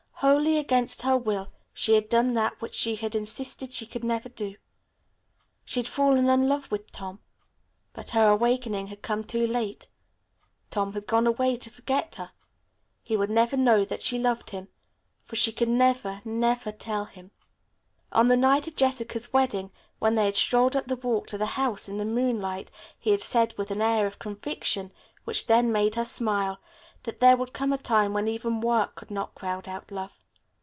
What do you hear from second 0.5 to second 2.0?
against her will she